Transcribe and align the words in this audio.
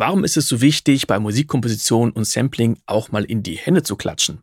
Warum 0.00 0.24
ist 0.24 0.38
es 0.38 0.48
so 0.48 0.62
wichtig, 0.62 1.06
bei 1.06 1.18
Musikkomposition 1.18 2.10
und 2.10 2.24
Sampling 2.24 2.78
auch 2.86 3.12
mal 3.12 3.22
in 3.22 3.42
die 3.42 3.58
Hände 3.58 3.82
zu 3.82 3.96
klatschen? 3.96 4.40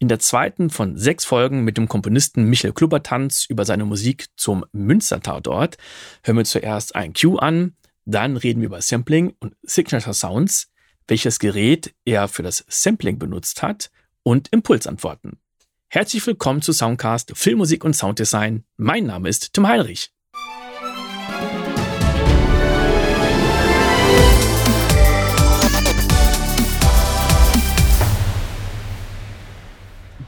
In 0.00 0.08
der 0.08 0.18
zweiten 0.18 0.70
von 0.70 0.96
sechs 0.96 1.24
Folgen 1.24 1.62
mit 1.62 1.76
dem 1.76 1.86
Komponisten 1.86 2.46
Michael 2.46 2.72
Klubbertanz 2.72 3.44
über 3.48 3.64
seine 3.64 3.84
Musik 3.84 4.26
zum 4.36 4.64
Münster-Tatort 4.72 5.76
hören 6.24 6.36
wir 6.36 6.44
zuerst 6.44 6.96
ein 6.96 7.12
Cue 7.12 7.40
an, 7.40 7.76
dann 8.06 8.36
reden 8.36 8.60
wir 8.60 8.66
über 8.66 8.82
Sampling 8.82 9.36
und 9.38 9.54
Signature 9.62 10.14
Sounds, 10.14 10.68
welches 11.06 11.38
Gerät 11.38 11.94
er 12.04 12.26
für 12.26 12.42
das 12.42 12.64
Sampling 12.66 13.20
benutzt 13.20 13.62
hat 13.62 13.92
und 14.24 14.48
Impulsantworten. 14.48 15.38
Herzlich 15.86 16.26
willkommen 16.26 16.60
zu 16.60 16.72
Soundcast 16.72 17.34
Filmmusik 17.36 17.84
und 17.84 17.94
Sounddesign. 17.94 18.64
Mein 18.76 19.04
Name 19.04 19.28
ist 19.28 19.52
Tim 19.52 19.68
Heinrich. 19.68 20.10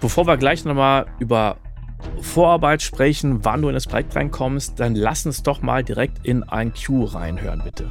Bevor 0.00 0.26
wir 0.26 0.38
gleich 0.38 0.64
nochmal 0.64 1.06
über 1.18 1.58
Vorarbeit 2.22 2.80
sprechen, 2.80 3.44
wann 3.44 3.60
du 3.60 3.68
in 3.68 3.74
das 3.74 3.86
Projekt 3.86 4.16
reinkommst, 4.16 4.80
dann 4.80 4.94
lass 4.94 5.26
uns 5.26 5.42
doch 5.42 5.60
mal 5.60 5.84
direkt 5.84 6.26
in 6.26 6.42
ein 6.42 6.72
Q 6.72 7.04
reinhören, 7.04 7.62
bitte. 7.62 7.90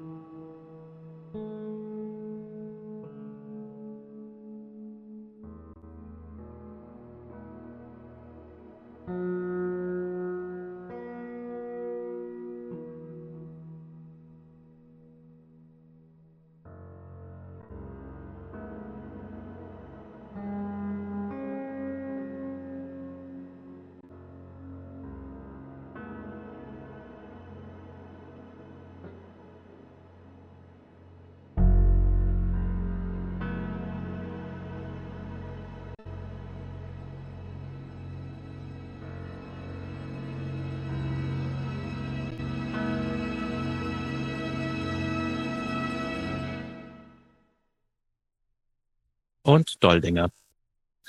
und 49.43 49.83
Doldinger. 49.83 50.31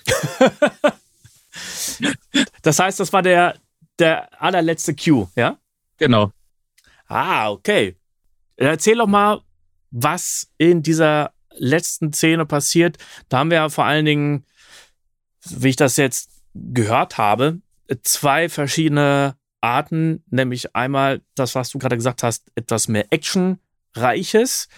das 2.62 2.78
heißt, 2.78 3.00
das 3.00 3.12
war 3.12 3.22
der, 3.22 3.56
der 3.98 4.40
allerletzte 4.40 4.94
Cue, 4.94 5.28
ja? 5.36 5.58
Genau. 5.98 6.32
Ah, 7.06 7.50
okay. 7.50 7.96
Erzähl 8.56 8.96
doch 8.96 9.06
mal, 9.06 9.42
was 9.90 10.48
in 10.58 10.82
dieser 10.82 11.32
letzten 11.50 12.12
Szene 12.12 12.46
passiert. 12.46 12.98
Da 13.28 13.38
haben 13.38 13.50
wir 13.50 13.56
ja 13.56 13.68
vor 13.68 13.84
allen 13.84 14.04
Dingen, 14.04 14.46
wie 15.48 15.68
ich 15.68 15.76
das 15.76 15.96
jetzt 15.96 16.30
gehört 16.54 17.18
habe, 17.18 17.60
zwei 18.02 18.48
verschiedene 18.48 19.36
Arten, 19.60 20.24
nämlich 20.30 20.74
einmal 20.74 21.22
das, 21.34 21.54
was 21.54 21.70
du 21.70 21.78
gerade 21.78 21.96
gesagt 21.96 22.22
hast, 22.22 22.50
etwas 22.54 22.88
mehr 22.88 23.06
Actionreiches 23.10 24.68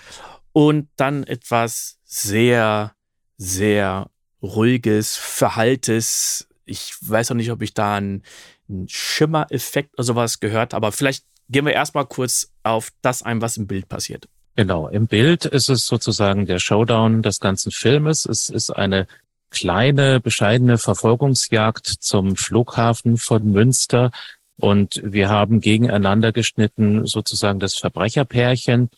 und 0.53 0.89
dann 0.97 1.25
etwas 1.25 1.99
sehr, 2.05 2.95
sehr 3.37 4.11
ruhiges, 4.43 5.17
verhaltes. 5.17 6.49
Ich 6.65 6.95
weiß 7.01 7.31
auch 7.31 7.37
nicht, 7.37 7.51
ob 7.51 7.63
ich 7.63 7.75
da 7.75 7.97
einen, 7.97 8.23
einen 8.69 8.89
Schimmereffekt 8.89 9.95
oder 9.95 10.05
sowas 10.05 10.41
gehört, 10.41 10.75
aber 10.75 10.93
vielleicht 10.93 11.25
gehen 11.49 11.67
wir 11.67 11.73
erstmal 11.73 12.07
kurz 12.07 12.53
auf 12.63 12.91
das 13.03 13.23
ein, 13.23 13.41
was 13.41 13.57
im 13.57 13.67
Bild 13.67 13.89
passiert. 13.89 14.29
Genau, 14.57 14.89
im 14.89 15.09
Bild 15.09 15.47
ist 15.47 15.69
es 15.69 15.87
sozusagen 15.87 16.47
der 16.47 16.61
Showdown 16.61 17.23
des 17.23 17.41
ganzen 17.41 17.73
Filmes. 17.73 18.25
Es 18.25 18.49
ist 18.49 18.71
eine 18.71 19.09
kleine, 19.51 20.21
bescheidene 20.21 20.79
Verfolgungsjagd 20.79 21.87
zum 21.87 22.37
Flughafen 22.37 23.17
von 23.17 23.51
Münster. 23.51 24.11
Und 24.57 25.01
wir 25.05 25.29
haben 25.29 25.61
gegeneinander 25.61 26.31
geschnitten 26.33 27.07
sozusagen 27.07 27.59
das 27.59 27.75
Verbrecherpärchen 27.75 28.91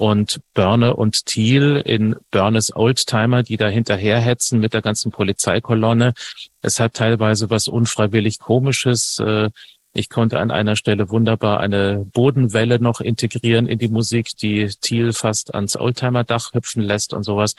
und 0.00 0.40
Börne 0.54 0.96
und 0.96 1.26
Thiel 1.26 1.76
in 1.84 2.16
Börnes 2.30 2.74
Oldtimer, 2.74 3.42
die 3.42 3.58
da 3.58 3.68
hinterherhetzen 3.68 4.58
mit 4.58 4.72
der 4.72 4.80
ganzen 4.80 5.12
Polizeikolonne. 5.12 6.14
Es 6.62 6.80
hat 6.80 6.94
teilweise 6.94 7.50
was 7.50 7.68
unfreiwillig 7.68 8.38
Komisches. 8.38 9.18
Äh, 9.18 9.50
ich 9.92 10.08
konnte 10.08 10.38
an 10.40 10.50
einer 10.50 10.74
Stelle 10.76 11.10
wunderbar 11.10 11.60
eine 11.60 12.06
Bodenwelle 12.14 12.80
noch 12.80 13.02
integrieren 13.02 13.66
in 13.66 13.78
die 13.78 13.88
Musik, 13.88 14.30
die 14.40 14.70
Thiel 14.80 15.12
fast 15.12 15.54
ans 15.54 15.76
Oldtimer-Dach 15.76 16.54
hüpfen 16.54 16.82
lässt 16.82 17.12
und 17.12 17.24
sowas. 17.24 17.54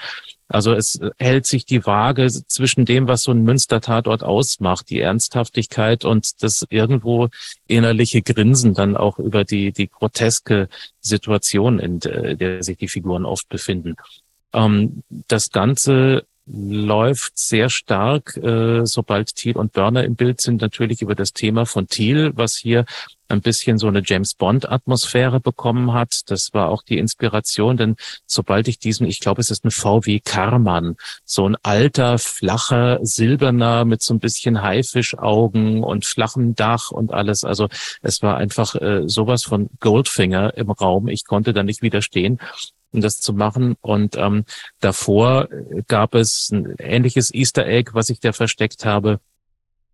Also 0.51 0.74
es 0.74 1.00
hält 1.18 1.45
sich 1.45 1.65
die 1.65 1.86
Waage 1.86 2.27
zwischen 2.27 2.86
dem, 2.86 3.07
was 3.07 3.24
so 3.24 3.31
ein 3.31 3.44
Münster-Tatort 3.44 4.24
ausmacht, 4.24 4.89
die 4.89 5.00
Ernsthaftigkeit 5.00 6.03
und 6.03 6.44
das 6.44 6.65
irgendwo 6.69 7.30
innerliche 7.68 8.21
Grinsen 8.21 8.74
dann 8.74 8.98
auch 8.98 9.18
über 9.18 9.45
die, 9.45 9.71
die 9.71 9.88
groteske 9.88 10.68
Situation, 11.00 11.80
in 11.80 12.00
der 12.00 12.63
sich 12.63 12.77
die 12.77 12.89
Figuren 12.89 13.25
oft 13.25 13.48
befinden. 13.48 13.95
Ähm, 14.53 15.03
das 15.27 15.51
Ganze 15.51 16.25
läuft 16.45 17.38
sehr 17.38 17.69
stark, 17.69 18.35
äh, 18.38 18.85
sobald 18.85 19.35
Thiel 19.35 19.57
und 19.57 19.73
Burner 19.73 20.03
im 20.03 20.15
Bild 20.15 20.41
sind, 20.41 20.61
natürlich 20.61 21.01
über 21.01 21.15
das 21.15 21.33
Thema 21.33 21.65
von 21.65 21.88
Thiel, 21.88 22.31
was 22.35 22.55
hier 22.55 22.85
ein 23.31 23.41
bisschen 23.41 23.77
so 23.77 23.88
eine 23.88 24.01
James 24.03 24.33
Bond 24.33 24.69
Atmosphäre 24.69 25.39
bekommen 25.39 25.93
hat. 25.93 26.21
Das 26.27 26.53
war 26.53 26.69
auch 26.69 26.83
die 26.83 26.97
Inspiration, 26.97 27.77
denn 27.77 27.95
sobald 28.25 28.67
ich 28.67 28.77
diesen, 28.77 29.07
ich 29.07 29.19
glaube, 29.19 29.41
es 29.41 29.49
ist 29.49 29.63
ein 29.63 29.71
VW 29.71 30.19
Karmann, 30.19 30.97
so 31.23 31.47
ein 31.47 31.55
alter, 31.63 32.17
flacher, 32.17 32.99
silberner 33.01 33.85
mit 33.85 34.01
so 34.01 34.13
ein 34.13 34.19
bisschen 34.19 34.61
Haifischaugen 34.61 35.83
und 35.83 36.05
flachem 36.05 36.55
Dach 36.55 36.91
und 36.91 37.13
alles. 37.13 37.43
Also 37.43 37.69
es 38.01 38.21
war 38.21 38.38
einfach 38.38 38.75
äh, 38.75 39.03
sowas 39.07 39.43
von 39.43 39.69
Goldfinger 39.79 40.57
im 40.57 40.69
Raum. 40.69 41.07
Ich 41.07 41.25
konnte 41.25 41.53
da 41.53 41.63
nicht 41.63 41.81
widerstehen 41.81 42.39
um 42.91 43.01
das 43.01 43.19
zu 43.19 43.33
machen. 43.33 43.75
Und 43.81 44.17
ähm, 44.17 44.45
davor 44.79 45.49
gab 45.88 46.15
es 46.15 46.49
ein 46.51 46.75
ähnliches 46.79 47.33
Easter 47.33 47.65
Egg, 47.65 47.91
was 47.93 48.09
ich 48.09 48.19
da 48.19 48.33
versteckt 48.33 48.85
habe. 48.85 49.19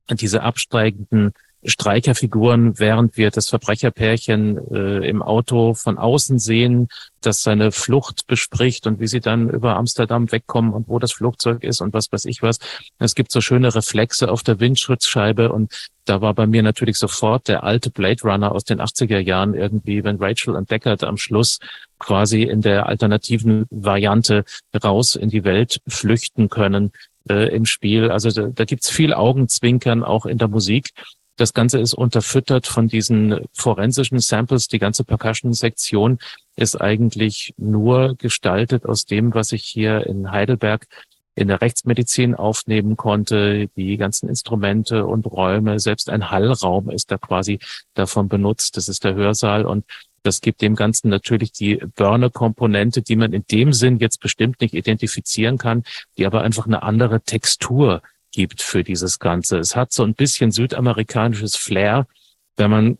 Diese 0.09 0.41
absteigenden 0.41 1.33
Streicherfiguren, 1.63 2.79
während 2.79 3.17
wir 3.17 3.31
das 3.31 3.49
Verbrecherpärchen 3.49 4.57
äh, 4.71 5.09
im 5.09 5.21
Auto 5.21 5.73
von 5.73 5.97
außen 5.97 6.38
sehen, 6.39 6.88
das 7.19 7.41
seine 7.41 7.71
Flucht 7.71 8.27
bespricht 8.27 8.85
und 8.85 8.99
wie 8.99 9.07
sie 9.07 9.19
dann 9.19 9.49
über 9.49 9.75
Amsterdam 9.75 10.31
wegkommen 10.31 10.71
und 10.71 10.88
wo 10.88 10.99
das 10.99 11.11
Flugzeug 11.11 11.63
ist 11.63 11.81
und 11.81 11.94
was 11.94 12.11
weiß 12.11 12.25
ich 12.25 12.41
was. 12.44 12.59
Es 12.99 13.15
gibt 13.15 13.31
so 13.31 13.41
schöne 13.41 13.73
Reflexe 13.73 14.31
auf 14.31 14.44
der 14.44 14.59
Windschutzscheibe 14.59 15.51
und 15.51 15.89
da 16.05 16.21
war 16.21 16.33
bei 16.35 16.45
mir 16.47 16.63
natürlich 16.63 16.97
sofort 16.97 17.47
der 17.47 17.63
alte 17.63 17.89
Blade 17.89 18.21
Runner 18.23 18.51
aus 18.51 18.63
den 18.63 18.79
80er 18.79 19.19
Jahren 19.19 19.53
irgendwie, 19.53 20.03
wenn 20.03 20.17
Rachel 20.17 20.55
und 20.55 20.69
Deckard 20.69 21.03
am 21.03 21.17
Schluss 21.17 21.59
quasi 21.99 22.44
in 22.44 22.61
der 22.61 22.88
alternativen 22.88 23.65
Variante 23.69 24.45
raus 24.83 25.15
in 25.15 25.29
die 25.29 25.44
Welt 25.44 25.81
flüchten 25.88 26.49
können 26.49 26.91
äh, 27.29 27.53
im 27.55 27.65
Spiel. 27.65 28.11
Also 28.11 28.31
da, 28.31 28.47
da 28.47 28.65
gibt's 28.65 28.89
viel 28.89 29.13
Augenzwinkern 29.13 30.03
auch 30.03 30.25
in 30.25 30.38
der 30.38 30.47
Musik. 30.47 30.91
Das 31.38 31.53
Ganze 31.53 31.79
ist 31.79 31.94
unterfüttert 31.94 32.65
von 32.65 32.88
diesen 32.88 33.41
forensischen 33.53 34.19
Samples. 34.19 34.67
Die 34.67 34.79
ganze 34.79 35.03
Percussion-Sektion 35.03 36.17
ist 36.55 36.81
eigentlich 36.81 37.53
nur 37.57 38.15
gestaltet 38.15 38.85
aus 38.85 39.05
dem, 39.05 39.35
was 39.35 39.51
ich 39.51 39.63
hier 39.63 40.07
in 40.07 40.31
Heidelberg 40.31 40.88
in 41.35 41.49
der 41.49 41.61
Rechtsmedizin 41.61 42.33
aufnehmen 42.33 42.97
konnte. 42.97 43.67
Die 43.77 43.97
ganzen 43.97 44.27
Instrumente 44.27 45.05
und 45.05 45.27
Räume, 45.27 45.79
selbst 45.79 46.09
ein 46.09 46.31
Hallraum 46.31 46.89
ist 46.89 47.11
da 47.11 47.19
quasi 47.19 47.59
davon 47.94 48.27
benutzt. 48.27 48.75
Das 48.75 48.88
ist 48.88 49.03
der 49.03 49.13
Hörsaal 49.13 49.67
und 49.67 49.85
das 50.23 50.41
gibt 50.41 50.61
dem 50.61 50.75
Ganzen 50.75 51.09
natürlich 51.09 51.51
die 51.51 51.77
Burner-Komponente, 51.95 53.01
die 53.01 53.15
man 53.15 53.33
in 53.33 53.45
dem 53.49 53.73
Sinn 53.73 53.97
jetzt 53.97 54.19
bestimmt 54.19 54.61
nicht 54.61 54.73
identifizieren 54.73 55.57
kann, 55.57 55.83
die 56.17 56.25
aber 56.25 56.41
einfach 56.41 56.65
eine 56.65 56.83
andere 56.83 57.21
Textur 57.21 58.01
gibt 58.31 58.61
für 58.61 58.83
dieses 58.83 59.19
Ganze. 59.19 59.57
Es 59.57 59.75
hat 59.75 59.93
so 59.93 60.03
ein 60.03 60.13
bisschen 60.13 60.51
südamerikanisches 60.51 61.55
Flair, 61.55 62.07
wenn 62.55 62.71
man 62.71 62.97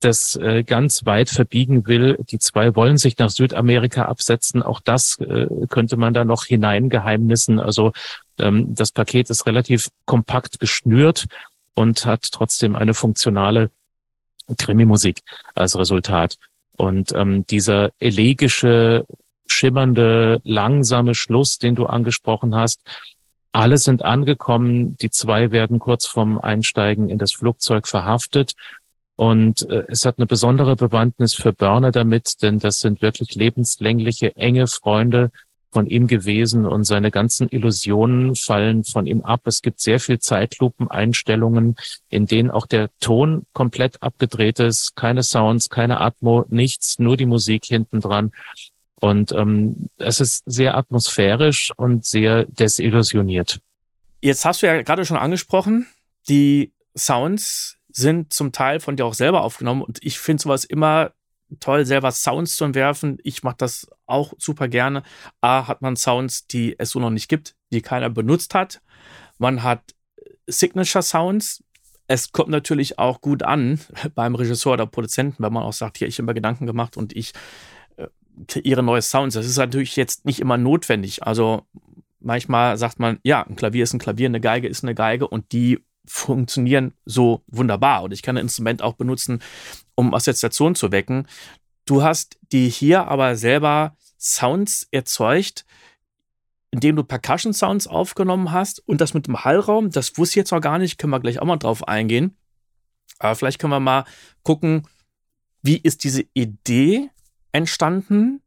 das 0.00 0.36
äh, 0.36 0.64
ganz 0.64 1.04
weit 1.04 1.28
verbiegen 1.28 1.86
will. 1.86 2.16
Die 2.30 2.38
zwei 2.38 2.74
wollen 2.74 2.96
sich 2.96 3.18
nach 3.18 3.30
Südamerika 3.30 4.06
absetzen. 4.06 4.62
Auch 4.62 4.80
das 4.80 5.18
äh, 5.18 5.46
könnte 5.68 5.96
man 5.96 6.14
da 6.14 6.24
noch 6.24 6.46
hineingeheimnissen. 6.46 7.60
Also 7.60 7.92
ähm, 8.38 8.74
das 8.74 8.92
Paket 8.92 9.28
ist 9.30 9.46
relativ 9.46 9.88
kompakt 10.06 10.58
geschnürt 10.58 11.26
und 11.74 12.06
hat 12.06 12.28
trotzdem 12.32 12.76
eine 12.76 12.94
funktionale 12.94 13.70
Krimi-Musik 14.56 15.20
als 15.54 15.78
Resultat. 15.78 16.36
Und 16.76 17.12
ähm, 17.14 17.46
dieser 17.46 17.90
elegische, 17.98 19.04
schimmernde, 19.46 20.40
langsame 20.44 21.14
Schluss, 21.14 21.58
den 21.58 21.74
du 21.74 21.86
angesprochen 21.86 22.54
hast, 22.54 22.80
alle 23.52 23.78
sind 23.78 24.04
angekommen. 24.04 24.96
Die 24.98 25.10
zwei 25.10 25.50
werden 25.50 25.78
kurz 25.78 26.06
vorm 26.06 26.38
Einsteigen 26.38 27.08
in 27.08 27.18
das 27.18 27.32
Flugzeug 27.32 27.88
verhaftet. 27.88 28.54
Und 29.16 29.68
äh, 29.68 29.84
es 29.88 30.06
hat 30.06 30.18
eine 30.18 30.26
besondere 30.26 30.76
Bewandtnis 30.76 31.34
für 31.34 31.52
Börner 31.52 31.90
damit, 31.90 32.42
denn 32.42 32.58
das 32.58 32.78
sind 32.78 33.02
wirklich 33.02 33.34
lebenslängliche, 33.34 34.34
enge 34.36 34.66
Freunde 34.66 35.30
von 35.72 35.86
ihm 35.86 36.06
gewesen 36.06 36.66
und 36.66 36.84
seine 36.84 37.10
ganzen 37.10 37.48
Illusionen 37.48 38.34
fallen 38.34 38.84
von 38.84 39.06
ihm 39.06 39.22
ab. 39.22 39.42
Es 39.44 39.62
gibt 39.62 39.80
sehr 39.80 40.00
viel 40.00 40.18
Zeitlupeneinstellungen, 40.18 41.76
in 42.08 42.26
denen 42.26 42.50
auch 42.50 42.66
der 42.66 42.90
Ton 43.00 43.46
komplett 43.52 44.02
abgedreht 44.02 44.58
ist, 44.58 44.96
keine 44.96 45.22
Sounds, 45.22 45.68
keine 45.70 46.00
Atmo, 46.00 46.44
nichts, 46.48 46.98
nur 46.98 47.16
die 47.16 47.26
Musik 47.26 47.64
hinten 47.64 48.00
dran. 48.00 48.32
Und 49.00 49.32
ähm, 49.32 49.88
es 49.96 50.20
ist 50.20 50.42
sehr 50.46 50.76
atmosphärisch 50.76 51.72
und 51.76 52.04
sehr 52.04 52.44
desillusioniert. 52.44 53.60
Jetzt 54.20 54.44
hast 54.44 54.62
du 54.62 54.66
ja 54.66 54.82
gerade 54.82 55.06
schon 55.06 55.16
angesprochen, 55.16 55.86
die 56.28 56.72
Sounds 56.96 57.78
sind 57.88 58.32
zum 58.32 58.52
Teil 58.52 58.80
von 58.80 58.96
dir 58.96 59.06
auch 59.06 59.14
selber 59.14 59.42
aufgenommen 59.42 59.82
und 59.82 59.98
ich 60.02 60.18
finde 60.18 60.42
sowas 60.42 60.64
immer 60.64 61.12
toll, 61.58 61.84
selber 61.84 62.12
Sounds 62.12 62.56
zu 62.56 62.64
entwerfen. 62.64 63.18
Ich 63.24 63.42
mache 63.42 63.56
das 63.58 63.88
auch 64.06 64.32
super 64.38 64.68
gerne. 64.68 65.02
A, 65.40 65.66
hat 65.66 65.82
man 65.82 65.96
Sounds, 65.96 66.46
die 66.46 66.78
es 66.78 66.90
so 66.90 67.00
noch 67.00 67.10
nicht 67.10 67.28
gibt, 67.28 67.56
die 67.72 67.82
keiner 67.82 68.10
benutzt 68.10 68.54
hat. 68.54 68.80
Man 69.38 69.62
hat 69.62 69.94
Signature 70.46 71.02
Sounds. 71.02 71.64
Es 72.06 72.32
kommt 72.32 72.50
natürlich 72.50 72.98
auch 72.98 73.20
gut 73.20 73.42
an 73.42 73.80
beim 74.14 74.34
Regisseur 74.34 74.74
oder 74.74 74.86
Produzenten, 74.86 75.42
wenn 75.42 75.52
man 75.52 75.62
auch 75.62 75.72
sagt, 75.72 75.98
hier, 75.98 76.08
ich 76.08 76.18
habe 76.18 76.26
mir 76.26 76.34
Gedanken 76.34 76.66
gemacht 76.66 76.96
und 76.96 77.16
ich 77.16 77.32
kreiere 78.46 78.82
neue 78.82 79.02
Sounds. 79.02 79.34
Das 79.34 79.46
ist 79.46 79.56
natürlich 79.56 79.96
jetzt 79.96 80.24
nicht 80.24 80.40
immer 80.40 80.56
notwendig. 80.56 81.22
Also 81.22 81.66
manchmal 82.20 82.76
sagt 82.76 82.98
man, 82.98 83.18
ja, 83.22 83.42
ein 83.42 83.56
Klavier 83.56 83.84
ist 83.84 83.94
ein 83.94 83.98
Klavier, 83.98 84.26
eine 84.26 84.40
Geige 84.40 84.68
ist 84.68 84.84
eine 84.84 84.94
Geige 84.94 85.26
und 85.26 85.52
die 85.52 85.80
funktionieren 86.06 86.94
so 87.04 87.42
wunderbar. 87.46 88.02
Und 88.02 88.12
ich 88.12 88.22
kann 88.22 88.36
ein 88.36 88.42
Instrument 88.42 88.82
auch 88.82 88.94
benutzen, 88.94 89.40
um 90.00 90.14
Assoziationen 90.14 90.74
zu 90.74 90.90
wecken. 90.92 91.28
Du 91.84 92.02
hast 92.02 92.38
die 92.52 92.68
hier 92.68 93.06
aber 93.08 93.36
selber 93.36 93.96
Sounds 94.18 94.88
erzeugt, 94.90 95.64
indem 96.70 96.96
du 96.96 97.04
Percussion 97.04 97.52
Sounds 97.52 97.86
aufgenommen 97.86 98.50
hast 98.50 98.86
und 98.88 99.00
das 99.00 99.12
mit 99.12 99.26
dem 99.26 99.44
Hallraum, 99.44 99.90
das 99.90 100.16
wusste 100.16 100.32
ich 100.32 100.36
jetzt 100.36 100.52
noch 100.52 100.60
gar 100.60 100.78
nicht, 100.78 100.98
können 100.98 101.12
wir 101.12 101.20
gleich 101.20 101.38
auch 101.38 101.46
mal 101.46 101.56
drauf 101.56 101.86
eingehen. 101.86 102.36
Aber 103.18 103.34
vielleicht 103.34 103.58
können 103.58 103.72
wir 103.72 103.80
mal 103.80 104.04
gucken, 104.42 104.86
wie 105.62 105.76
ist 105.76 106.04
diese 106.04 106.24
Idee 106.32 107.10
entstanden 107.52 108.40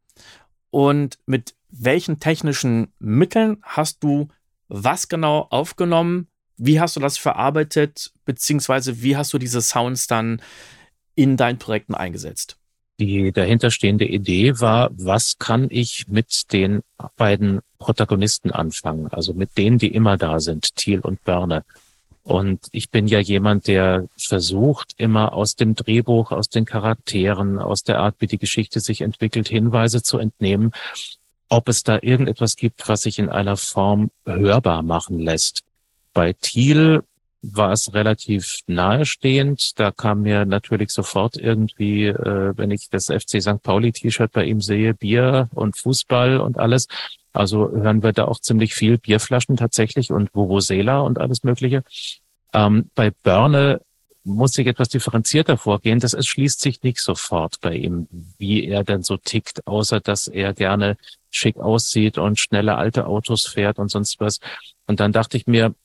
und 0.71 1.19
mit 1.27 1.53
welchen 1.69 2.19
technischen 2.19 2.91
Mitteln 2.97 3.57
hast 3.61 4.03
du 4.03 4.29
was 4.69 5.07
genau 5.07 5.47
aufgenommen? 5.51 6.27
Wie 6.57 6.79
hast 6.79 6.95
du 6.95 6.99
das 6.99 7.17
verarbeitet, 7.17 8.11
beziehungsweise 8.25 9.03
wie 9.03 9.17
hast 9.17 9.33
du 9.33 9.37
diese 9.37 9.61
Sounds 9.61 10.07
dann 10.07 10.41
in 11.15 11.37
deinen 11.37 11.59
Projekten 11.59 11.95
eingesetzt? 11.95 12.57
Die 12.99 13.31
dahinterstehende 13.31 14.05
Idee 14.05 14.59
war, 14.59 14.91
was 14.93 15.37
kann 15.39 15.67
ich 15.69 16.05
mit 16.07 16.53
den 16.53 16.81
beiden 17.17 17.61
Protagonisten 17.79 18.51
anfangen? 18.51 19.07
Also 19.07 19.33
mit 19.33 19.57
denen, 19.57 19.79
die 19.79 19.93
immer 19.93 20.17
da 20.17 20.39
sind, 20.39 20.75
Thiel 20.75 20.99
und 20.99 21.23
Börne. 21.23 21.63
Und 22.23 22.67
ich 22.71 22.89
bin 22.89 23.07
ja 23.07 23.19
jemand, 23.19 23.67
der 23.67 24.07
versucht, 24.15 24.93
immer 24.97 25.33
aus 25.33 25.55
dem 25.55 25.75
Drehbuch, 25.75 26.31
aus 26.31 26.47
den 26.47 26.65
Charakteren, 26.65 27.59
aus 27.59 27.83
der 27.83 27.99
Art, 27.99 28.15
wie 28.19 28.27
die 28.27 28.37
Geschichte 28.37 28.79
sich 28.79 29.01
entwickelt, 29.01 29.49
Hinweise 29.49 30.01
zu 30.03 30.19
entnehmen, 30.19 30.71
ob 31.49 31.67
es 31.67 31.83
da 31.83 31.99
irgendetwas 32.01 32.55
gibt, 32.55 32.87
was 32.87 33.01
sich 33.01 33.19
in 33.19 33.29
einer 33.29 33.57
Form 33.57 34.09
hörbar 34.25 34.83
machen 34.83 35.19
lässt. 35.19 35.63
Bei 36.13 36.33
Thiel 36.33 37.03
war 37.43 37.73
es 37.73 37.93
relativ 37.93 38.59
nahestehend. 38.67 39.77
Da 39.77 39.91
kam 39.91 40.21
mir 40.21 40.45
natürlich 40.45 40.91
sofort 40.91 41.35
irgendwie, 41.35 42.05
äh, 42.05 42.53
wenn 42.55 42.71
ich 42.71 42.89
das 42.89 43.07
FC 43.07 43.41
St. 43.41 43.61
Pauli 43.61 43.91
T-Shirt 43.91 44.31
bei 44.31 44.45
ihm 44.45 44.61
sehe, 44.61 44.93
Bier 44.93 45.49
und 45.53 45.77
Fußball 45.77 46.39
und 46.39 46.57
alles. 46.57 46.87
Also 47.33 47.69
hören 47.69 48.01
wir 48.01 48.13
da 48.13 48.25
auch 48.25 48.39
ziemlich 48.39 48.73
viel 48.73 48.97
Bierflaschen 48.97 49.57
tatsächlich 49.57 50.11
und 50.11 50.33
Vuvuzela 50.33 51.01
und 51.01 51.19
alles 51.19 51.43
Mögliche. 51.43 51.83
Ähm, 52.53 52.89
bei 52.95 53.11
Börne 53.11 53.81
muss 54.23 54.57
ich 54.57 54.67
etwas 54.67 54.87
differenzierter 54.87 55.57
vorgehen. 55.57 55.99
Das 55.99 56.15
schließt 56.25 56.61
sich 56.61 56.81
nicht 56.81 56.99
sofort 56.99 57.59
bei 57.59 57.75
ihm, 57.75 58.07
wie 58.37 58.65
er 58.65 58.85
denn 58.85 59.03
so 59.03 59.17
tickt, 59.17 59.67
außer 59.67 59.99
dass 59.99 60.27
er 60.27 60.53
gerne 60.53 60.95
schick 61.29 61.57
aussieht 61.57 62.17
und 62.17 62.39
schnelle 62.39 62.75
alte 62.75 63.05
Autos 63.05 63.45
fährt 63.45 63.79
und 63.79 63.89
sonst 63.89 64.21
was. 64.21 64.39
Und 64.87 65.01
dann 65.01 65.11
dachte 65.11 65.35
ich 65.35 65.45
mir, 65.45 65.75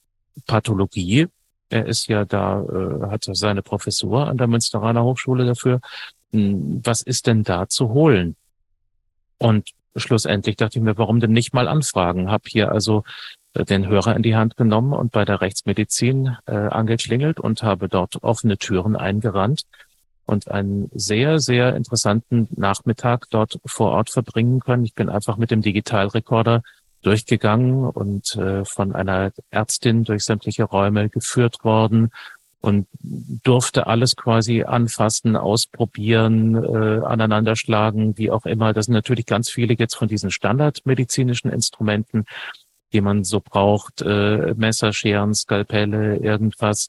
Pathologie 0.47 1.27
er 1.71 1.87
ist 1.87 2.09
ja 2.09 2.25
da, 2.25 2.63
äh, 2.63 3.11
hat 3.11 3.25
seine 3.33 3.63
Professur 3.63 4.27
an 4.27 4.39
der 4.39 4.47
Münsteraner 4.47 5.05
Hochschule 5.05 5.45
dafür. 5.45 5.81
Hm, 6.33 6.81
was 6.85 7.03
ist 7.03 7.27
denn 7.27 7.45
da 7.45 7.69
zu 7.69 7.91
holen? 7.91 8.37
Und 9.39 9.71
schlussendlich 9.97 10.57
dachte 10.57 10.79
ich 10.79 10.85
mir, 10.85 10.99
warum 10.99 11.21
denn 11.21 11.33
nicht 11.33 11.55
mal 11.55 11.69
anfragen? 11.69 12.31
Hab 12.31 12.49
hier 12.49 12.73
also 12.73 13.05
äh, 13.55 13.65
den 13.65 13.87
Hörer 13.89 14.17
in 14.17 14.23
die 14.23 14.37
Hand 14.37 14.57
genommen 14.57 14.93
und 14.93 15.13
bei 15.13 15.25
der 15.25 15.41
Rechtsmedizin 15.41 16.37
äh, 16.47 16.55
angeklingelt 16.55 17.41
und 17.41 17.63
habe 17.63 17.89
dort 17.89 18.23
offene 18.23 18.59
Türen 18.59 18.97
eingerannt 18.97 19.63
und 20.27 20.51
einen 20.51 20.91
sehr, 20.95 21.39
sehr 21.39 21.75
interessanten 21.75 22.49
Nachmittag 22.55 23.27
dort 23.31 23.59
vor 23.65 23.93
Ort 23.93 24.11
verbringen 24.11 24.61
können. 24.61 24.85
Ich 24.85 24.95
bin 24.95 25.09
einfach 25.09 25.39
mit 25.39 25.51
dem 25.51 25.63
Digitalrekorder 25.63 26.63
durchgegangen 27.03 27.85
und 27.85 28.35
äh, 28.37 28.65
von 28.65 28.95
einer 28.95 29.33
Ärztin 29.51 30.05
durch 30.05 30.25
sämtliche 30.25 30.65
Räume 30.65 31.09
geführt 31.09 31.65
worden 31.65 32.11
und 32.61 32.89
durfte 33.01 33.87
alles 33.87 34.17
quasi 34.17 34.65
anfassen, 34.65 35.37
ausprobieren, 35.37 36.57
äh, 36.57 37.05
aneinanderschlagen, 37.05 38.19
wie 38.19 38.31
auch 38.31 38.47
immer. 38.47 38.73
Das 38.73 38.87
sind 38.87 38.95
natürlich 38.95 39.27
ganz 39.27 39.49
viele 39.49 39.75
jetzt 39.75 39.95
von 39.95 40.09
diesen 40.09 40.31
standardmedizinischen 40.31 41.53
Instrumenten, 41.53 42.25
die 42.93 43.01
man 43.01 43.23
so 43.23 43.41
braucht, 43.41 44.03
äh, 44.03 44.55
Messer, 44.57 44.93
Scheren, 44.93 45.35
Skalpelle, 45.35 46.17
irgendwas 46.17 46.89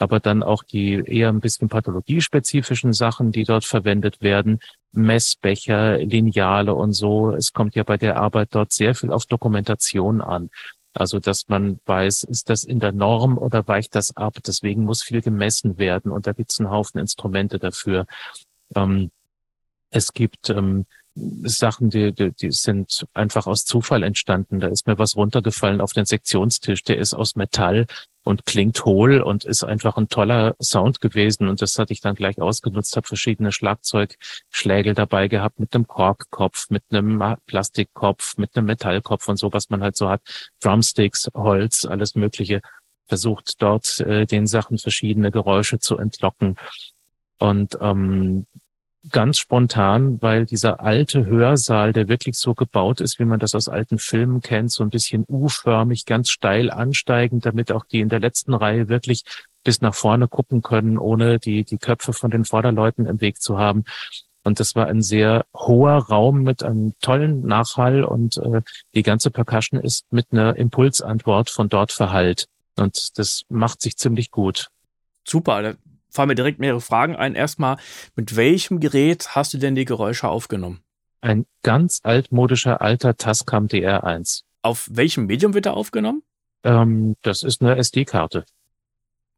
aber 0.00 0.20
dann 0.20 0.42
auch 0.42 0.62
die 0.62 0.94
eher 0.94 1.28
ein 1.28 1.40
bisschen 1.40 1.68
pathologiespezifischen 1.68 2.92
Sachen, 2.92 3.32
die 3.32 3.44
dort 3.44 3.64
verwendet 3.64 4.20
werden, 4.20 4.60
Messbecher, 4.92 5.98
Lineale 5.98 6.74
und 6.74 6.92
so. 6.92 7.32
Es 7.32 7.52
kommt 7.52 7.74
ja 7.74 7.82
bei 7.82 7.96
der 7.96 8.16
Arbeit 8.16 8.48
dort 8.52 8.72
sehr 8.72 8.94
viel 8.94 9.12
auf 9.12 9.26
Dokumentation 9.26 10.20
an. 10.20 10.50
Also, 10.94 11.18
dass 11.20 11.48
man 11.48 11.78
weiß, 11.86 12.24
ist 12.24 12.48
das 12.48 12.64
in 12.64 12.80
der 12.80 12.92
Norm 12.92 13.38
oder 13.38 13.66
weicht 13.68 13.94
das 13.94 14.16
ab? 14.16 14.38
Deswegen 14.46 14.84
muss 14.84 15.02
viel 15.02 15.20
gemessen 15.20 15.78
werden 15.78 16.10
und 16.10 16.26
da 16.26 16.32
gibt 16.32 16.50
es 16.50 16.58
einen 16.58 16.70
Haufen 16.70 17.00
Instrumente 17.00 17.58
dafür. 17.58 18.06
Ähm, 18.74 19.10
es 19.90 20.12
gibt 20.12 20.50
ähm, 20.50 20.86
Sachen, 21.44 21.90
die, 21.90 22.12
die, 22.12 22.32
die 22.32 22.50
sind 22.50 23.06
einfach 23.14 23.46
aus 23.46 23.64
Zufall 23.64 24.02
entstanden. 24.02 24.60
Da 24.60 24.68
ist 24.68 24.86
mir 24.86 24.98
was 24.98 25.16
runtergefallen 25.16 25.80
auf 25.80 25.92
den 25.92 26.04
Sektionstisch. 26.04 26.82
Der 26.84 26.98
ist 26.98 27.14
aus 27.14 27.36
Metall 27.36 27.86
und 28.24 28.44
klingt 28.44 28.84
hohl 28.84 29.20
und 29.20 29.44
ist 29.44 29.64
einfach 29.64 29.96
ein 29.96 30.08
toller 30.08 30.54
Sound 30.60 31.00
gewesen. 31.00 31.48
Und 31.48 31.62
das 31.62 31.78
hatte 31.78 31.92
ich 31.92 32.00
dann 32.00 32.14
gleich 32.14 32.40
ausgenutzt, 32.40 32.94
habe 32.96 33.06
verschiedene 33.06 33.52
Schlagzeugschlägel 33.52 34.94
dabei 34.94 35.28
gehabt 35.28 35.58
mit 35.58 35.74
einem 35.74 35.86
Korkkopf, 35.86 36.68
mit 36.70 36.82
einem 36.90 37.36
Plastikkopf, 37.46 38.36
mit 38.36 38.56
einem 38.56 38.66
Metallkopf 38.66 39.28
und 39.28 39.38
so, 39.38 39.52
was 39.52 39.70
man 39.70 39.82
halt 39.82 39.96
so 39.96 40.08
hat. 40.10 40.20
Drumsticks, 40.60 41.28
Holz, 41.34 41.84
alles 41.84 42.14
Mögliche. 42.14 42.60
Versucht 43.06 43.62
dort 43.62 44.00
äh, 44.00 44.26
den 44.26 44.46
Sachen 44.46 44.76
verschiedene 44.76 45.30
Geräusche 45.30 45.78
zu 45.78 45.96
entlocken. 45.96 46.56
Und 47.38 47.78
ähm, 47.80 48.46
ganz 49.10 49.38
spontan, 49.38 50.20
weil 50.20 50.46
dieser 50.46 50.80
alte 50.80 51.26
Hörsaal, 51.26 51.92
der 51.92 52.08
wirklich 52.08 52.36
so 52.36 52.54
gebaut 52.54 53.00
ist, 53.00 53.18
wie 53.18 53.24
man 53.24 53.38
das 53.38 53.54
aus 53.54 53.68
alten 53.68 53.98
Filmen 53.98 54.40
kennt, 54.40 54.72
so 54.72 54.82
ein 54.82 54.90
bisschen 54.90 55.24
U-förmig, 55.28 56.04
ganz 56.04 56.30
steil 56.30 56.70
ansteigend, 56.70 57.46
damit 57.46 57.72
auch 57.72 57.84
die 57.84 58.00
in 58.00 58.08
der 58.08 58.20
letzten 58.20 58.54
Reihe 58.54 58.88
wirklich 58.88 59.24
bis 59.64 59.80
nach 59.80 59.94
vorne 59.94 60.28
gucken 60.28 60.62
können, 60.62 60.98
ohne 60.98 61.38
die, 61.38 61.64
die 61.64 61.78
Köpfe 61.78 62.12
von 62.12 62.30
den 62.30 62.44
Vorderleuten 62.44 63.06
im 63.06 63.20
Weg 63.20 63.40
zu 63.40 63.58
haben. 63.58 63.84
Und 64.44 64.60
das 64.60 64.74
war 64.74 64.86
ein 64.86 65.02
sehr 65.02 65.44
hoher 65.54 65.96
Raum 65.96 66.42
mit 66.42 66.62
einem 66.62 66.94
tollen 67.00 67.42
Nachhall 67.46 68.02
und 68.04 68.38
äh, 68.38 68.62
die 68.94 69.02
ganze 69.02 69.30
Percussion 69.30 69.80
ist 69.80 70.10
mit 70.10 70.26
einer 70.30 70.56
Impulsantwort 70.56 71.50
von 71.50 71.68
dort 71.68 71.92
verhallt. 71.92 72.46
Und 72.76 73.18
das 73.18 73.42
macht 73.48 73.82
sich 73.82 73.96
ziemlich 73.96 74.30
gut. 74.30 74.68
Super, 75.26 75.74
fallen 76.10 76.28
mir 76.28 76.34
direkt 76.34 76.58
mehrere 76.58 76.80
Fragen 76.80 77.16
ein. 77.16 77.34
Erstmal, 77.34 77.76
mit 78.16 78.36
welchem 78.36 78.80
Gerät 78.80 79.34
hast 79.34 79.54
du 79.54 79.58
denn 79.58 79.74
die 79.74 79.84
Geräusche 79.84 80.28
aufgenommen? 80.28 80.80
Ein 81.20 81.46
ganz 81.62 82.00
altmodischer 82.02 82.80
alter 82.80 83.16
Tascam 83.16 83.66
DR1. 83.66 84.42
Auf 84.62 84.88
welchem 84.90 85.26
Medium 85.26 85.54
wird 85.54 85.66
er 85.66 85.76
aufgenommen? 85.76 86.22
Ähm, 86.64 87.16
das 87.22 87.42
ist 87.42 87.62
eine 87.62 87.76
SD-Karte. 87.76 88.44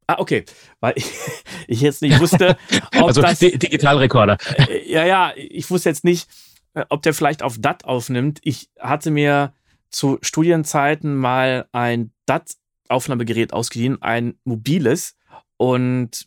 Ah, 0.06 0.16
okay. 0.18 0.44
Weil 0.80 0.94
ich, 0.96 1.06
ich 1.68 1.80
jetzt 1.80 2.02
nicht 2.02 2.18
wusste, 2.20 2.56
ob 2.96 3.08
also 3.08 3.22
das... 3.22 3.38
Digitalrekorder. 3.38 4.38
Äh, 4.56 4.90
ja, 4.90 5.04
ja, 5.04 5.32
ich 5.36 5.70
wusste 5.70 5.88
jetzt 5.88 6.04
nicht, 6.04 6.28
äh, 6.74 6.84
ob 6.88 7.02
der 7.02 7.14
vielleicht 7.14 7.42
auf 7.42 7.58
DAT 7.58 7.84
aufnimmt. 7.84 8.40
Ich 8.42 8.70
hatte 8.78 9.10
mir 9.10 9.54
zu 9.90 10.18
Studienzeiten 10.22 11.16
mal 11.16 11.66
ein 11.72 12.12
DAT-Aufnahmegerät 12.26 13.52
ausgeliehen, 13.52 14.02
ein 14.02 14.34
mobiles. 14.44 15.16
Und 15.56 16.26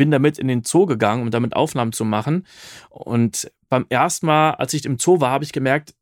bin 0.00 0.10
damit 0.10 0.38
in 0.38 0.48
den 0.48 0.64
Zoo 0.64 0.86
gegangen, 0.86 1.20
um 1.20 1.30
damit 1.30 1.54
Aufnahmen 1.54 1.92
zu 1.92 2.06
machen. 2.06 2.46
Und 2.88 3.52
beim 3.68 3.84
ersten 3.90 4.24
Mal, 4.24 4.52
als 4.52 4.72
ich 4.72 4.86
im 4.86 4.98
Zoo 4.98 5.20
war, 5.20 5.30
habe 5.30 5.44
ich 5.44 5.52
gemerkt, 5.52 5.94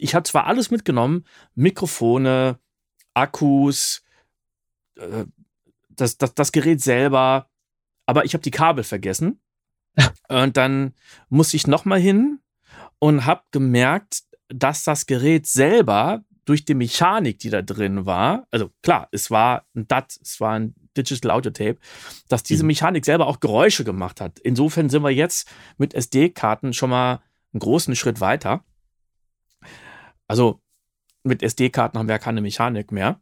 ich 0.00 0.16
habe 0.16 0.24
zwar 0.24 0.48
alles 0.48 0.72
mitgenommen, 0.72 1.24
Mikrofone, 1.54 2.58
Akkus, 3.14 4.02
äh, 4.96 5.26
das, 5.90 6.18
das, 6.18 6.34
das 6.34 6.50
Gerät 6.50 6.80
selber, 6.80 7.48
aber 8.04 8.24
ich 8.24 8.34
habe 8.34 8.42
die 8.42 8.50
Kabel 8.50 8.82
vergessen. 8.82 9.40
Und 10.28 10.56
dann 10.56 10.94
musste 11.28 11.56
ich 11.56 11.68
nochmal 11.68 12.00
hin 12.00 12.40
und 12.98 13.26
habe 13.26 13.42
gemerkt, 13.52 14.24
dass 14.48 14.82
das 14.82 15.06
Gerät 15.06 15.46
selber 15.46 16.24
durch 16.46 16.64
die 16.64 16.74
Mechanik, 16.74 17.38
die 17.38 17.50
da 17.50 17.62
drin 17.62 18.06
war, 18.06 18.48
also 18.50 18.72
klar, 18.82 19.06
es 19.12 19.30
war 19.30 19.66
ein 19.76 19.86
DAT, 19.86 20.18
es 20.20 20.40
war 20.40 20.54
ein 20.54 20.74
Digital 20.96 21.30
Audio 21.30 21.50
Tape, 21.50 21.78
dass 22.28 22.42
diese 22.42 22.62
mhm. 22.62 22.68
Mechanik 22.68 23.04
selber 23.04 23.26
auch 23.26 23.40
Geräusche 23.40 23.84
gemacht 23.84 24.20
hat. 24.20 24.38
Insofern 24.38 24.88
sind 24.88 25.02
wir 25.02 25.10
jetzt 25.10 25.48
mit 25.78 25.94
SD-Karten 25.94 26.72
schon 26.72 26.90
mal 26.90 27.22
einen 27.52 27.60
großen 27.60 27.96
Schritt 27.96 28.20
weiter. 28.20 28.64
Also 30.28 30.60
mit 31.22 31.42
SD-Karten 31.42 31.98
haben 31.98 32.08
wir 32.08 32.14
ja 32.14 32.18
keine 32.18 32.40
Mechanik 32.40 32.92
mehr. 32.92 33.20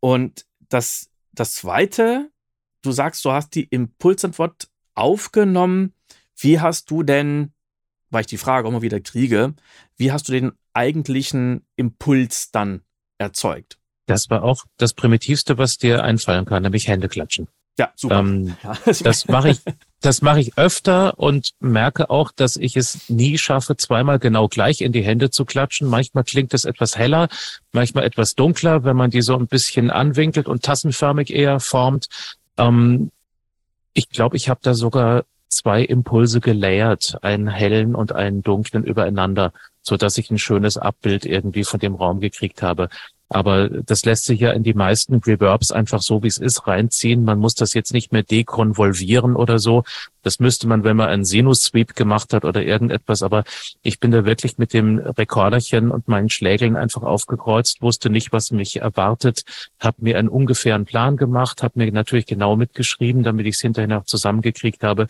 Und 0.00 0.46
das, 0.68 1.10
das 1.32 1.54
zweite, 1.54 2.30
du 2.82 2.92
sagst, 2.92 3.24
du 3.24 3.32
hast 3.32 3.54
die 3.54 3.64
Impulsantwort 3.64 4.68
aufgenommen. 4.94 5.94
Wie 6.36 6.60
hast 6.60 6.90
du 6.90 7.02
denn, 7.02 7.52
weil 8.10 8.22
ich 8.22 8.26
die 8.26 8.38
Frage 8.38 8.70
mal 8.70 8.82
wieder 8.82 9.00
kriege, 9.00 9.54
wie 9.96 10.12
hast 10.12 10.28
du 10.28 10.32
den 10.32 10.52
eigentlichen 10.72 11.66
Impuls 11.76 12.50
dann 12.50 12.82
erzeugt? 13.18 13.78
Das 14.06 14.30
war 14.30 14.42
auch 14.42 14.64
das 14.76 14.92
Primitivste, 14.92 15.58
was 15.58 15.78
dir 15.78 16.04
einfallen 16.04 16.44
kann, 16.44 16.62
nämlich 16.62 16.88
Hände 16.88 17.08
klatschen. 17.08 17.48
Ja, 17.78 17.90
super. 17.96 18.20
Ähm, 18.20 18.56
ja, 18.62 18.76
das 18.84 19.26
mache 19.28 19.50
ich, 19.50 19.60
das 20.00 20.22
mache 20.22 20.40
ich 20.40 20.56
öfter 20.56 21.18
und 21.18 21.52
merke 21.60 22.10
auch, 22.10 22.30
dass 22.30 22.56
ich 22.56 22.76
es 22.76 23.08
nie 23.08 23.38
schaffe, 23.38 23.76
zweimal 23.76 24.18
genau 24.18 24.48
gleich 24.48 24.80
in 24.80 24.92
die 24.92 25.02
Hände 25.02 25.30
zu 25.30 25.44
klatschen. 25.44 25.88
Manchmal 25.88 26.24
klingt 26.24 26.54
es 26.54 26.64
etwas 26.64 26.96
heller, 26.96 27.28
manchmal 27.72 28.04
etwas 28.04 28.34
dunkler, 28.34 28.84
wenn 28.84 28.96
man 28.96 29.10
die 29.10 29.22
so 29.22 29.36
ein 29.36 29.46
bisschen 29.46 29.90
anwinkelt 29.90 30.46
und 30.46 30.62
tassenförmig 30.62 31.30
eher 31.30 31.60
formt. 31.60 32.08
Ähm, 32.58 33.10
ich 33.92 34.08
glaube, 34.08 34.36
ich 34.36 34.48
habe 34.48 34.60
da 34.62 34.74
sogar 34.74 35.24
zwei 35.48 35.82
Impulse 35.82 36.40
gelayert, 36.40 37.16
einen 37.22 37.48
hellen 37.48 37.94
und 37.94 38.12
einen 38.12 38.42
dunklen 38.42 38.84
übereinander, 38.84 39.52
so 39.82 39.96
dass 39.96 40.18
ich 40.18 40.30
ein 40.30 40.38
schönes 40.38 40.76
Abbild 40.76 41.24
irgendwie 41.24 41.64
von 41.64 41.78
dem 41.78 41.94
Raum 41.94 42.20
gekriegt 42.20 42.60
habe. 42.62 42.88
Aber 43.30 43.68
das 43.68 44.04
lässt 44.04 44.26
sich 44.26 44.40
ja 44.40 44.52
in 44.52 44.62
die 44.62 44.74
meisten 44.74 45.16
Reverbs 45.16 45.72
einfach 45.72 46.02
so, 46.02 46.22
wie 46.22 46.28
es 46.28 46.36
ist, 46.36 46.66
reinziehen. 46.66 47.24
Man 47.24 47.38
muss 47.38 47.54
das 47.54 47.72
jetzt 47.72 47.92
nicht 47.92 48.12
mehr 48.12 48.22
dekonvolvieren 48.22 49.34
oder 49.34 49.58
so. 49.58 49.82
Das 50.22 50.40
müsste 50.40 50.68
man, 50.68 50.84
wenn 50.84 50.96
man 50.96 51.08
einen 51.08 51.24
Sinus-Sweep 51.24 51.96
gemacht 51.96 52.34
hat 52.34 52.44
oder 52.44 52.62
irgendetwas. 52.62 53.22
Aber 53.22 53.44
ich 53.82 53.98
bin 53.98 54.10
da 54.10 54.26
wirklich 54.26 54.58
mit 54.58 54.74
dem 54.74 54.98
Rekorderchen 54.98 55.90
und 55.90 56.06
meinen 56.06 56.28
Schlägeln 56.28 56.76
einfach 56.76 57.02
aufgekreuzt, 57.02 57.80
wusste 57.80 58.10
nicht, 58.10 58.32
was 58.32 58.50
mich 58.50 58.76
erwartet, 58.76 59.44
habe 59.80 59.96
mir 60.00 60.18
einen 60.18 60.28
ungefähren 60.28 60.84
Plan 60.84 61.16
gemacht, 61.16 61.62
habe 61.62 61.78
mir 61.78 61.90
natürlich 61.92 62.26
genau 62.26 62.56
mitgeschrieben, 62.56 63.22
damit 63.22 63.46
ich 63.46 63.56
es 63.56 63.60
hinterher 63.62 63.88
noch 63.88 64.04
zusammengekriegt 64.04 64.84
habe. 64.84 65.06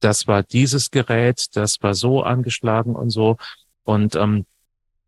Das 0.00 0.26
war 0.26 0.42
dieses 0.42 0.90
Gerät, 0.90 1.54
das 1.54 1.82
war 1.82 1.94
so 1.94 2.22
angeschlagen 2.22 2.96
und 2.96 3.10
so. 3.10 3.36
Und 3.84 4.16
ähm, 4.16 4.46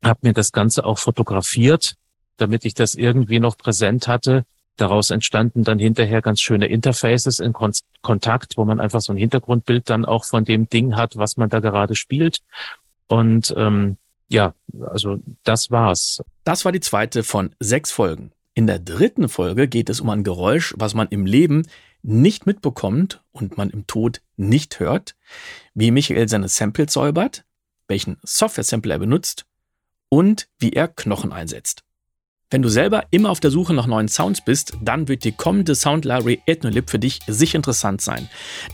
habe 0.05 0.21
mir 0.23 0.35
das 0.35 0.53
Ganze 0.53 0.85
auch 0.85 0.99
fotografiert 0.99 1.97
damit 2.37 2.65
ich 2.65 2.75
das 2.75 2.95
irgendwie 2.95 3.41
noch 3.41 3.57
präsent 3.57 4.09
hatte. 4.09 4.45
Daraus 4.77 5.11
entstanden 5.11 5.63
dann 5.63 5.79
hinterher 5.79 6.21
ganz 6.21 6.41
schöne 6.41 6.67
Interfaces 6.67 7.39
in 7.39 7.53
Kon 7.53 7.73
Kontakt, 8.03 8.57
wo 8.57 8.65
man 8.65 8.81
einfach 8.81 9.01
so 9.01 9.13
ein 9.13 9.19
Hintergrundbild 9.19 9.89
dann 9.89 10.05
auch 10.05 10.25
von 10.25 10.45
dem 10.45 10.69
Ding 10.69 10.97
hat, 10.97 11.17
was 11.17 11.37
man 11.37 11.49
da 11.49 11.61
gerade 11.61 11.95
spielt. 11.95 12.39
Und 13.07 13.55
ähm, 13.57 13.97
ja, 14.29 14.55
also 14.81 15.19
das 15.45 15.71
war's. 15.71 16.23
Das 16.43 16.65
war 16.65 16.73
die 16.73 16.81
zweite 16.81 17.23
von 17.23 17.55
sechs 17.61 17.93
Folgen. 17.93 18.33
In 18.55 18.67
der 18.67 18.79
dritten 18.79 19.29
Folge 19.29 19.69
geht 19.69 19.89
es 19.91 20.01
um 20.01 20.11
ein 20.11 20.25
Geräusch, 20.25 20.75
was 20.77 20.95
man 20.95 21.09
im 21.09 21.27
Leben 21.27 21.67
nicht 22.03 22.47
mitbekommt 22.47 23.23
und 23.33 23.57
man 23.57 23.71
im 23.71 23.87
Tod 23.87 24.21
nicht 24.37 24.79
hört, 24.79 25.17
wie 25.75 25.91
Michael 25.91 26.29
seine 26.29 26.49
Samples 26.49 26.93
säubert, 26.93 27.45
welchen 27.89 28.19
Software-Sample 28.23 28.93
er 28.93 28.99
benutzt 28.99 29.47
und 30.09 30.49
wie 30.59 30.73
er 30.73 30.89
Knochen 30.89 31.33
einsetzt. 31.33 31.83
Wenn 32.55 32.63
du 32.63 32.69
selber 32.69 33.03
immer 33.11 33.31
auf 33.31 33.41
der 33.41 33.51
Suche 33.51 33.75
nach 33.75 33.89
neuen 33.89 34.07
Sounds 34.07 34.41
bist, 34.41 34.75
dann 34.81 35.09
wird 35.09 35.25
die 35.25 35.33
kommende 35.33 35.75
Sound 35.75 36.05
Library 36.05 36.41
Ethnolib 36.47 36.89
für 36.89 37.01
dich 37.01 37.19
sicher 37.27 37.57
interessant 37.57 38.01
sein. 38.01 38.29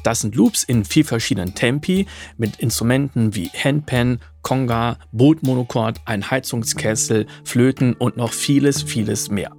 Das 0.04 0.20
sind 0.20 0.34
Loops 0.34 0.64
in 0.64 0.84
vier 0.84 1.06
verschiedenen 1.06 1.54
Tempi 1.54 2.04
mit 2.36 2.56
Instrumenten 2.56 3.34
wie 3.34 3.48
Handpan, 3.48 4.20
Conga, 4.42 4.98
Bootmonochord, 5.12 5.98
ein 6.04 6.30
Heizungskessel, 6.30 7.26
Flöten 7.42 7.94
und 7.94 8.18
noch 8.18 8.34
vieles, 8.34 8.82
vieles 8.82 9.30
mehr. 9.30 9.50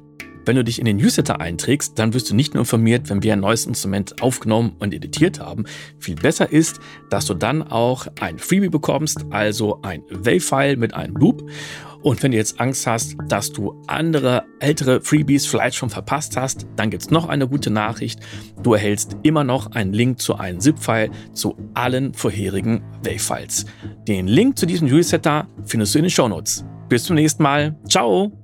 Wenn 0.45 0.55
du 0.55 0.63
dich 0.63 0.77
in 0.77 0.85
den 0.85 0.97
Newsletter 0.97 1.39
einträgst, 1.39 1.97
dann 1.97 2.13
wirst 2.13 2.29
du 2.29 2.35
nicht 2.35 2.53
nur 2.53 2.61
informiert, 2.61 3.09
wenn 3.09 3.23
wir 3.23 3.33
ein 3.33 3.39
neues 3.39 3.65
Instrument 3.65 4.21
aufgenommen 4.21 4.75
und 4.79 4.93
editiert 4.93 5.39
haben. 5.39 5.65
Viel 5.99 6.15
besser 6.15 6.51
ist, 6.51 6.79
dass 7.09 7.25
du 7.25 7.33
dann 7.33 7.63
auch 7.63 8.07
ein 8.19 8.37
Freebie 8.37 8.69
bekommst, 8.69 9.25
also 9.31 9.79
ein 9.81 10.03
Wave-File 10.09 10.77
mit 10.77 10.93
einem 10.93 11.15
Loop. 11.15 11.47
Und 12.01 12.23
wenn 12.23 12.31
du 12.31 12.37
jetzt 12.37 12.59
Angst 12.59 12.87
hast, 12.87 13.15
dass 13.27 13.51
du 13.51 13.81
andere 13.87 14.43
ältere 14.59 15.01
Freebies 15.01 15.45
vielleicht 15.45 15.75
schon 15.75 15.89
verpasst 15.89 16.35
hast, 16.35 16.65
dann 16.75 16.89
gibt 16.89 17.03
es 17.03 17.11
noch 17.11 17.29
eine 17.29 17.47
gute 17.47 17.69
Nachricht. 17.69 18.19
Du 18.63 18.73
erhältst 18.73 19.17
immer 19.23 19.43
noch 19.43 19.71
einen 19.71 19.93
Link 19.93 20.19
zu 20.19 20.35
einem 20.35 20.59
ZIP-File 20.59 21.11
zu 21.33 21.55
allen 21.73 22.13
vorherigen 22.13 22.83
Wave-Files. 23.03 23.65
Den 24.07 24.27
Link 24.27 24.57
zu 24.57 24.65
diesem 24.65 24.87
Newsletter 24.87 25.47
findest 25.65 25.93
du 25.93 25.99
in 25.99 26.05
den 26.05 26.11
Shownotes. 26.11 26.65
Bis 26.89 27.03
zum 27.03 27.15
nächsten 27.15 27.43
Mal. 27.43 27.77
Ciao! 27.87 28.40